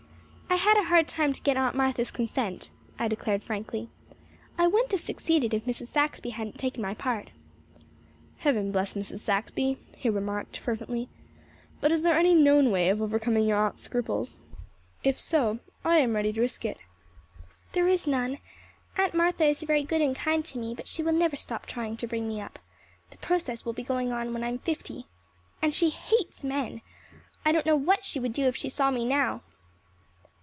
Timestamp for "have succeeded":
4.91-5.53